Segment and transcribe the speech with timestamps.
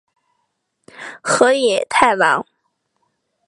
[1.21, 2.43] 河野太郎。